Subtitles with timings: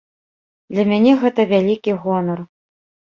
[0.75, 2.39] Для мяне гэта вялікі гонар.